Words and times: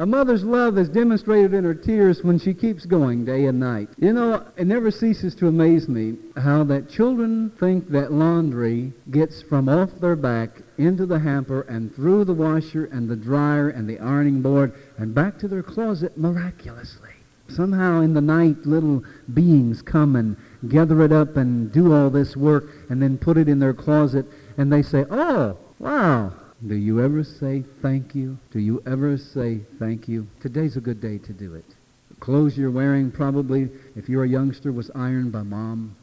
A 0.00 0.06
mother's 0.06 0.44
love 0.44 0.78
is 0.78 0.88
demonstrated 0.88 1.52
in 1.52 1.62
her 1.64 1.74
tears 1.74 2.24
when 2.24 2.38
she 2.38 2.54
keeps 2.54 2.86
going 2.86 3.26
day 3.26 3.44
and 3.44 3.60
night. 3.60 3.90
You 3.98 4.14
know, 4.14 4.46
it 4.56 4.66
never 4.66 4.90
ceases 4.90 5.34
to 5.34 5.48
amaze 5.48 5.90
me 5.90 6.16
how 6.38 6.64
that 6.64 6.88
children 6.88 7.50
think 7.60 7.90
that 7.90 8.10
laundry 8.10 8.94
gets 9.10 9.42
from 9.42 9.68
off 9.68 9.90
their 10.00 10.16
back 10.16 10.62
into 10.78 11.04
the 11.04 11.18
hamper 11.18 11.66
and 11.68 11.94
through 11.94 12.24
the 12.24 12.32
washer 12.32 12.86
and 12.86 13.10
the 13.10 13.14
dryer 13.14 13.68
and 13.68 13.86
the 13.86 13.98
ironing 13.98 14.40
board 14.40 14.72
and 14.96 15.14
back 15.14 15.38
to 15.40 15.48
their 15.48 15.62
closet 15.62 16.16
miraculously. 16.16 17.10
Somehow 17.48 18.00
in 18.00 18.14
the 18.14 18.22
night, 18.22 18.64
little 18.64 19.04
beings 19.34 19.82
come 19.82 20.16
and 20.16 20.34
gather 20.70 21.02
it 21.02 21.12
up 21.12 21.36
and 21.36 21.70
do 21.70 21.92
all 21.92 22.08
this 22.08 22.38
work 22.38 22.70
and 22.88 23.02
then 23.02 23.18
put 23.18 23.36
it 23.36 23.50
in 23.50 23.58
their 23.58 23.74
closet 23.74 24.24
and 24.56 24.72
they 24.72 24.80
say, 24.80 25.04
oh, 25.10 25.58
wow, 25.78 26.32
do 26.66 26.74
you 26.74 27.02
ever 27.02 27.24
say 27.24 27.64
thank 27.80 28.14
you? 28.14 28.36
Do 28.50 28.58
you 28.58 28.82
ever 28.86 29.16
say 29.16 29.60
thank 29.78 30.08
you? 30.08 30.26
Today's 30.40 30.76
a 30.76 30.80
good 30.80 31.00
day 31.00 31.18
to 31.18 31.32
do 31.32 31.54
it. 31.54 31.64
The 32.10 32.16
clothes 32.16 32.58
you're 32.58 32.70
wearing 32.70 33.10
probably, 33.10 33.70
if 33.96 34.08
you're 34.08 34.24
a 34.24 34.28
youngster, 34.28 34.70
was 34.70 34.90
ironed 34.94 35.32
by 35.32 35.42
mom. 35.42 35.96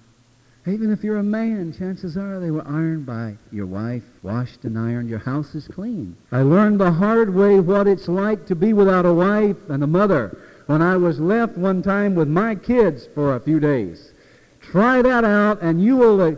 Even 0.65 0.91
if 0.91 1.03
you're 1.03 1.17
a 1.17 1.23
man, 1.23 1.71
chances 1.71 2.17
are 2.17 2.39
they 2.39 2.51
were 2.51 2.67
ironed 2.67 3.05
by 3.05 3.37
your 3.51 3.67
wife, 3.67 4.03
washed 4.23 4.63
and 4.63 4.77
ironed. 4.77 5.09
Your 5.09 5.19
house 5.19 5.55
is 5.55 5.67
clean. 5.67 6.17
I 6.31 6.41
learned 6.41 6.79
the 6.79 6.91
hard 6.91 7.33
way 7.33 7.59
what 7.59 7.87
it's 7.87 8.07
like 8.07 8.47
to 8.47 8.55
be 8.55 8.73
without 8.73 9.05
a 9.05 9.13
wife 9.13 9.69
and 9.69 9.83
a 9.83 9.87
mother 9.87 10.37
when 10.65 10.81
I 10.81 10.97
was 10.97 11.19
left 11.19 11.57
one 11.57 11.81
time 11.81 12.15
with 12.15 12.27
my 12.27 12.55
kids 12.55 13.07
for 13.13 13.35
a 13.35 13.39
few 13.39 13.59
days. 13.59 14.11
Try 14.71 15.01
that 15.01 15.23
out, 15.23 15.61
and 15.61 15.81
you 15.81 15.95
will 15.95 16.19
uh, 16.19 16.31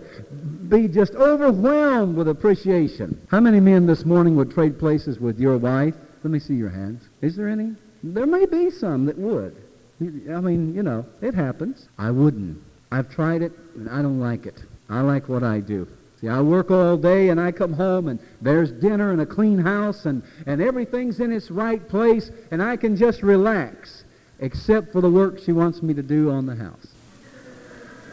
be 0.67 0.87
just 0.87 1.15
overwhelmed 1.15 2.15
with 2.15 2.27
appreciation. 2.27 3.19
How 3.27 3.39
many 3.39 3.59
men 3.59 3.87
this 3.87 4.05
morning 4.05 4.35
would 4.35 4.51
trade 4.51 4.77
places 4.77 5.19
with 5.19 5.39
your 5.39 5.57
wife? 5.57 5.95
Let 6.23 6.29
me 6.29 6.37
see 6.37 6.53
your 6.53 6.69
hands. 6.69 7.09
Is 7.21 7.35
there 7.35 7.47
any? 7.47 7.75
There 8.03 8.27
may 8.27 8.45
be 8.45 8.69
some 8.69 9.05
that 9.07 9.17
would. 9.17 9.55
I 9.99 10.41
mean, 10.41 10.75
you 10.75 10.83
know, 10.83 11.07
it 11.21 11.33
happens. 11.33 11.87
I 11.97 12.11
wouldn't. 12.11 12.61
I've 12.91 13.09
tried 13.09 13.41
it, 13.41 13.51
and 13.73 13.89
I 13.89 14.03
don't 14.03 14.19
like 14.19 14.45
it. 14.45 14.61
I 14.89 15.01
like 15.01 15.27
what 15.27 15.43
I 15.43 15.59
do. 15.59 15.87
See, 16.21 16.29
I 16.29 16.39
work 16.39 16.69
all 16.69 16.97
day, 16.97 17.29
and 17.29 17.41
I 17.41 17.51
come 17.51 17.73
home, 17.73 18.09
and 18.09 18.19
there's 18.41 18.71
dinner 18.71 19.11
and 19.11 19.21
a 19.21 19.25
clean 19.25 19.57
house, 19.57 20.05
and, 20.05 20.21
and 20.45 20.61
everything's 20.61 21.19
in 21.19 21.31
its 21.31 21.49
right 21.49 21.87
place, 21.89 22.29
and 22.51 22.61
I 22.61 22.77
can 22.77 22.95
just 22.95 23.23
relax, 23.23 24.03
except 24.39 24.91
for 24.91 25.01
the 25.01 25.09
work 25.09 25.39
she 25.39 25.51
wants 25.51 25.81
me 25.81 25.95
to 25.95 26.03
do 26.03 26.29
on 26.29 26.45
the 26.45 26.55
house 26.55 26.89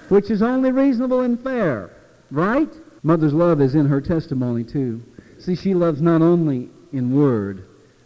which 0.08 0.30
is 0.30 0.42
only 0.42 0.72
reasonable 0.72 1.20
and 1.20 1.42
fair, 1.42 1.90
right? 2.30 2.72
Mother's 3.02 3.34
love 3.34 3.60
is 3.60 3.74
in 3.74 3.86
her 3.86 4.00
testimony 4.00 4.64
too. 4.64 5.02
See, 5.38 5.54
she 5.54 5.74
loves 5.74 6.00
not 6.00 6.22
only 6.22 6.70
in 6.92 7.14
word, 7.14 7.64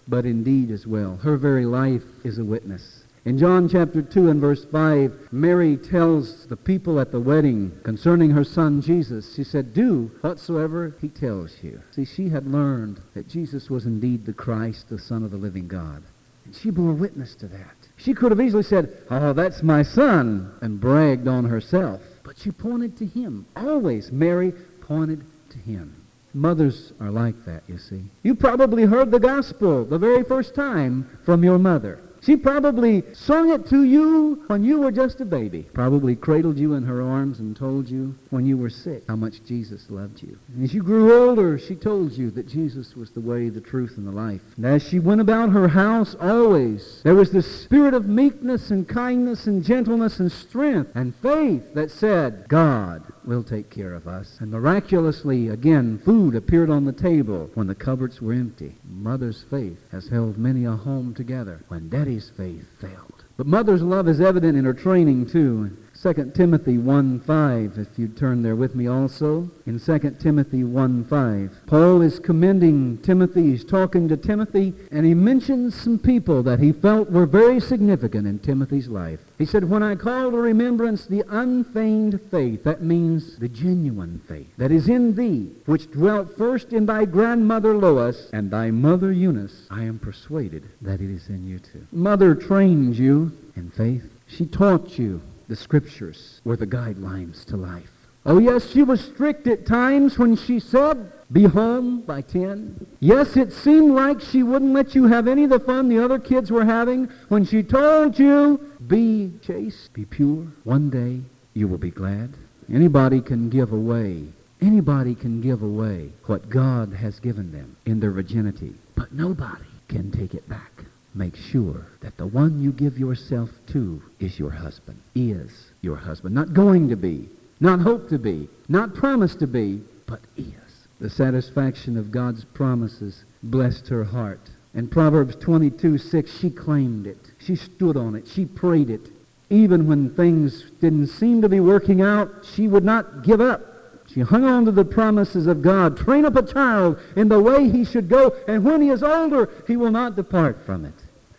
but 0.08 0.26
in 0.26 0.42
deed 0.42 0.70
as 0.70 0.86
well. 0.86 1.16
Her 1.16 1.36
very 1.36 1.64
life 1.64 2.02
is 2.24 2.38
a 2.38 2.44
witness. 2.44 3.04
In 3.26 3.36
John 3.36 3.68
chapter 3.68 4.00
2 4.00 4.30
and 4.30 4.40
verse 4.40 4.64
5, 4.64 5.28
Mary 5.30 5.76
tells 5.76 6.46
the 6.46 6.56
people 6.56 6.98
at 6.98 7.12
the 7.12 7.20
wedding 7.20 7.70
concerning 7.82 8.30
her 8.30 8.44
son 8.44 8.80
Jesus, 8.80 9.34
she 9.34 9.44
said, 9.44 9.74
Do 9.74 10.10
whatsoever 10.22 10.96
he 11.02 11.08
tells 11.10 11.54
you. 11.62 11.82
See, 11.90 12.06
she 12.06 12.30
had 12.30 12.50
learned 12.50 13.00
that 13.14 13.28
Jesus 13.28 13.68
was 13.68 13.84
indeed 13.84 14.24
the 14.24 14.32
Christ, 14.32 14.88
the 14.88 14.98
Son 14.98 15.22
of 15.22 15.30
the 15.30 15.36
living 15.36 15.68
God. 15.68 16.02
And 16.44 16.54
she 16.54 16.70
bore 16.70 16.92
witness 16.92 17.34
to 17.36 17.46
that. 17.48 17.76
She 17.96 18.14
could 18.14 18.32
have 18.32 18.40
easily 18.40 18.62
said, 18.62 18.96
Oh, 19.10 19.32
that's 19.32 19.62
my 19.62 19.82
son, 19.82 20.52
and 20.62 20.80
bragged 20.80 21.28
on 21.28 21.44
herself. 21.44 22.00
But 22.22 22.38
she 22.38 22.50
pointed 22.50 22.96
to 22.98 23.06
him. 23.06 23.46
Always, 23.56 24.10
Mary 24.10 24.52
pointed 24.80 25.24
to 25.50 25.58
him. 25.58 25.96
Mothers 26.32 26.92
are 27.00 27.10
like 27.10 27.44
that, 27.44 27.64
you 27.66 27.76
see. 27.76 28.04
You 28.22 28.34
probably 28.34 28.84
heard 28.84 29.10
the 29.10 29.18
gospel 29.18 29.84
the 29.84 29.98
very 29.98 30.22
first 30.22 30.54
time 30.54 31.18
from 31.24 31.42
your 31.42 31.58
mother. 31.58 32.00
She 32.22 32.36
probably 32.36 33.02
sung 33.14 33.50
it 33.50 33.66
to 33.68 33.82
you 33.82 34.44
when 34.48 34.62
you 34.62 34.80
were 34.80 34.92
just 34.92 35.20
a 35.20 35.24
baby. 35.24 35.62
Probably 35.72 36.14
cradled 36.14 36.58
you 36.58 36.74
in 36.74 36.82
her 36.82 37.00
arms 37.00 37.40
and 37.40 37.56
told 37.56 37.88
you 37.88 38.14
when 38.28 38.44
you 38.44 38.58
were 38.58 38.68
sick 38.68 39.04
how 39.08 39.16
much 39.16 39.42
Jesus 39.44 39.90
loved 39.90 40.22
you. 40.22 40.38
And 40.54 40.62
as 40.64 40.74
you 40.74 40.82
grew 40.82 41.12
older, 41.12 41.58
she 41.58 41.74
told 41.74 42.12
you 42.12 42.30
that 42.32 42.46
Jesus 42.46 42.94
was 42.94 43.10
the 43.10 43.20
way, 43.20 43.48
the 43.48 43.60
truth, 43.60 43.96
and 43.96 44.06
the 44.06 44.12
life. 44.12 44.42
And 44.56 44.66
as 44.66 44.86
she 44.86 44.98
went 44.98 45.20
about 45.20 45.50
her 45.50 45.68
house 45.68 46.14
always, 46.20 47.00
there 47.04 47.14
was 47.14 47.30
this 47.30 47.62
spirit 47.62 47.94
of 47.94 48.06
meekness 48.06 48.70
and 48.70 48.86
kindness 48.86 49.46
and 49.46 49.64
gentleness 49.64 50.20
and 50.20 50.30
strength 50.30 50.90
and 50.94 51.14
faith 51.16 51.74
that 51.74 51.90
said, 51.90 52.46
God 52.48 53.02
will 53.26 53.42
take 53.42 53.70
care 53.70 53.94
of 53.94 54.06
us. 54.06 54.36
And 54.40 54.50
miraculously, 54.50 55.48
again, 55.48 55.98
food 56.04 56.34
appeared 56.34 56.70
on 56.70 56.84
the 56.84 56.92
table 56.92 57.50
when 57.54 57.66
the 57.66 57.74
cupboards 57.74 58.20
were 58.20 58.32
empty. 58.32 58.76
Mother's 58.84 59.44
faith 59.50 59.78
has 59.92 60.08
held 60.08 60.38
many 60.38 60.64
a 60.64 60.72
home 60.72 61.14
together 61.14 61.60
when 61.68 61.88
daddy's 61.88 62.30
faith 62.36 62.66
failed. 62.80 63.24
But 63.36 63.46
mother's 63.46 63.82
love 63.82 64.08
is 64.08 64.20
evident 64.20 64.56
in 64.58 64.64
her 64.64 64.74
training, 64.74 65.26
too. 65.26 65.76
2 66.02 66.32
Timothy 66.34 66.78
1.5, 66.78 67.76
if 67.76 67.98
you'd 67.98 68.16
turn 68.16 68.42
there 68.42 68.56
with 68.56 68.74
me 68.74 68.86
also. 68.86 69.50
In 69.66 69.78
2 69.78 70.16
Timothy 70.18 70.62
1.5, 70.62 71.50
Paul 71.66 72.00
is 72.00 72.18
commending 72.18 72.96
Timothy. 73.02 73.42
He's 73.50 73.66
talking 73.66 74.08
to 74.08 74.16
Timothy, 74.16 74.72
and 74.90 75.04
he 75.04 75.12
mentions 75.12 75.74
some 75.74 75.98
people 75.98 76.42
that 76.44 76.58
he 76.58 76.72
felt 76.72 77.10
were 77.10 77.26
very 77.26 77.60
significant 77.60 78.26
in 78.26 78.38
Timothy's 78.38 78.88
life. 78.88 79.20
He 79.36 79.44
said, 79.44 79.68
When 79.68 79.82
I 79.82 79.94
call 79.94 80.30
to 80.30 80.38
remembrance 80.38 81.04
the 81.04 81.22
unfeigned 81.28 82.18
faith, 82.30 82.64
that 82.64 82.80
means 82.80 83.36
the 83.36 83.48
genuine 83.50 84.22
faith, 84.26 84.48
that 84.56 84.72
is 84.72 84.88
in 84.88 85.14
thee, 85.14 85.50
which 85.66 85.90
dwelt 85.90 86.34
first 86.38 86.72
in 86.72 86.86
thy 86.86 87.04
grandmother 87.04 87.76
Lois 87.76 88.30
and 88.32 88.50
thy 88.50 88.70
mother 88.70 89.12
Eunice, 89.12 89.66
I 89.70 89.82
am 89.82 89.98
persuaded 89.98 90.62
that 90.80 91.02
it 91.02 91.10
is 91.10 91.28
in 91.28 91.46
you 91.46 91.58
too. 91.58 91.86
Mother 91.92 92.34
trained 92.34 92.96
you 92.96 93.32
in 93.54 93.70
faith. 93.70 94.10
She 94.26 94.46
taught 94.46 94.98
you 94.98 95.20
the 95.50 95.56
scriptures 95.56 96.40
were 96.44 96.56
the 96.56 96.66
guidelines 96.66 97.44
to 97.44 97.56
life. 97.56 97.90
Oh, 98.24 98.38
yes, 98.38 98.70
she 98.70 98.84
was 98.84 99.00
strict 99.00 99.48
at 99.48 99.66
times 99.66 100.16
when 100.16 100.36
she 100.36 100.60
said, 100.60 101.10
be 101.32 101.42
home 101.42 102.02
by 102.02 102.20
10. 102.20 102.86
Yes, 103.00 103.36
it 103.36 103.52
seemed 103.52 103.92
like 103.92 104.20
she 104.20 104.44
wouldn't 104.44 104.72
let 104.72 104.94
you 104.94 105.08
have 105.08 105.26
any 105.26 105.42
of 105.44 105.50
the 105.50 105.58
fun 105.58 105.88
the 105.88 105.98
other 105.98 106.20
kids 106.20 106.52
were 106.52 106.64
having 106.64 107.10
when 107.30 107.44
she 107.44 107.64
told 107.64 108.16
you, 108.16 108.60
be 108.86 109.32
chaste, 109.42 109.92
be 109.92 110.04
pure. 110.04 110.46
One 110.62 110.88
day 110.88 111.20
you 111.54 111.66
will 111.66 111.78
be 111.78 111.90
glad. 111.90 112.32
Anybody 112.72 113.20
can 113.20 113.50
give 113.50 113.72
away, 113.72 114.26
anybody 114.60 115.16
can 115.16 115.40
give 115.40 115.62
away 115.62 116.10
what 116.26 116.48
God 116.48 116.92
has 116.92 117.18
given 117.18 117.50
them 117.50 117.76
in 117.86 117.98
their 117.98 118.12
virginity, 118.12 118.74
but 118.94 119.12
nobody 119.12 119.64
can 119.88 120.12
take 120.12 120.34
it 120.34 120.48
back 120.48 120.84
make 121.14 121.36
sure 121.36 121.86
that 122.00 122.16
the 122.16 122.26
one 122.26 122.60
you 122.62 122.72
give 122.72 122.98
yourself 122.98 123.50
to 123.68 124.02
is 124.18 124.38
your 124.38 124.50
husband, 124.50 125.00
is 125.14 125.50
your 125.80 125.96
husband. 125.96 126.34
Not 126.34 126.52
going 126.52 126.88
to 126.88 126.96
be, 126.96 127.28
not 127.60 127.80
hope 127.80 128.08
to 128.10 128.18
be, 128.18 128.48
not 128.68 128.94
promise 128.94 129.34
to 129.36 129.46
be, 129.46 129.82
but 130.06 130.20
is. 130.36 130.54
The 131.00 131.10
satisfaction 131.10 131.96
of 131.96 132.10
God's 132.10 132.44
promises 132.44 133.24
blessed 133.42 133.88
her 133.88 134.04
heart. 134.04 134.50
In 134.74 134.86
Proverbs 134.86 135.34
22, 135.36 135.98
6, 135.98 136.38
she 136.38 136.50
claimed 136.50 137.06
it. 137.06 137.32
She 137.38 137.56
stood 137.56 137.96
on 137.96 138.14
it. 138.14 138.28
She 138.28 138.44
prayed 138.44 138.90
it. 138.90 139.08
Even 139.48 139.88
when 139.88 140.14
things 140.14 140.70
didn't 140.80 141.08
seem 141.08 141.42
to 141.42 141.48
be 141.48 141.58
working 141.58 142.02
out, 142.02 142.30
she 142.54 142.68
would 142.68 142.84
not 142.84 143.24
give 143.24 143.40
up. 143.40 143.69
She 144.12 144.20
hung 144.20 144.44
on 144.44 144.64
to 144.64 144.72
the 144.72 144.84
promises 144.84 145.46
of 145.46 145.62
God. 145.62 145.96
Train 145.96 146.24
up 146.24 146.34
a 146.34 146.42
child 146.42 146.98
in 147.14 147.28
the 147.28 147.40
way 147.40 147.68
he 147.68 147.84
should 147.84 148.08
go, 148.08 148.34
and 148.48 148.64
when 148.64 148.82
he 148.82 148.88
is 148.88 149.02
older, 149.02 149.50
he 149.68 149.76
will 149.76 149.92
not 149.92 150.16
depart 150.16 150.64
from 150.66 150.84
it. 150.84 150.94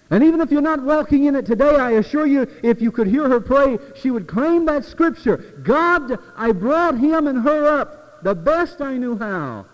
And 0.09 0.24
even 0.24 0.42
if 0.42 0.52
you're 0.52 0.62
not 0.62 0.82
walking 0.82 1.26
in 1.26 1.36
it 1.36 1.46
today, 1.46 1.76
I 1.76 1.92
assure 1.92 2.26
you, 2.26 2.48
if 2.64 2.82
you 2.82 2.92
could 2.92 3.08
hear 3.08 3.28
her 3.30 3.40
pray, 3.40 3.78
she 3.96 4.12
would 4.12 4.28
claim 4.28 4.66
that 4.66 4.86
scripture. 4.86 5.38
God, 5.64 6.18
I 6.35 6.52
brought 6.52 6.97
him 6.97 7.28
and 7.28 7.44
her 7.44 7.79
up 7.79 8.23
the 8.23 8.35
best 8.35 8.82
I 8.82 8.97
knew 8.97 9.18
how. 9.18 9.66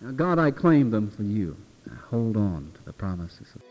Now, 0.00 0.10
God, 0.12 0.38
I 0.38 0.50
claim 0.50 0.90
them 0.90 1.10
for 1.10 1.22
you. 1.22 1.56
Now, 1.86 1.98
hold 2.10 2.36
on 2.36 2.72
to 2.74 2.84
the 2.84 2.92
promises 2.92 3.46
of 3.54 3.62